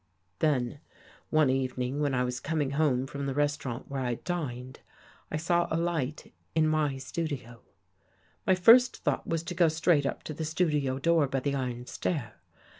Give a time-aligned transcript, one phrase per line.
[0.39, 0.79] 35 THE GHOST GIRL Then
[1.29, 4.79] one evening when I was coming home from the restaurant where I'd dined,
[5.29, 7.61] I saw a light in my studio.
[8.47, 11.85] My first thought was to go straight up to the studio door by the iron
[11.85, 12.37] stair.